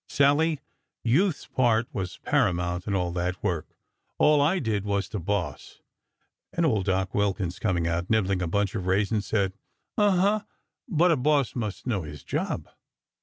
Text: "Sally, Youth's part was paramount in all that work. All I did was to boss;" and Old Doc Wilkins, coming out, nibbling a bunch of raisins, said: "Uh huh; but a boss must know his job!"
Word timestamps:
"Sally, 0.09 0.59
Youth's 1.03 1.45
part 1.45 1.87
was 1.93 2.17
paramount 2.25 2.87
in 2.87 2.95
all 2.95 3.11
that 3.11 3.43
work. 3.43 3.67
All 4.17 4.41
I 4.41 4.57
did 4.57 4.83
was 4.83 5.07
to 5.09 5.19
boss;" 5.19 5.79
and 6.51 6.65
Old 6.65 6.85
Doc 6.85 7.13
Wilkins, 7.13 7.59
coming 7.59 7.85
out, 7.87 8.09
nibbling 8.09 8.41
a 8.41 8.47
bunch 8.47 8.73
of 8.73 8.87
raisins, 8.87 9.27
said: 9.27 9.53
"Uh 9.99 10.09
huh; 10.17 10.39
but 10.87 11.11
a 11.11 11.17
boss 11.17 11.55
must 11.55 11.85
know 11.85 12.01
his 12.01 12.23
job!" 12.23 12.67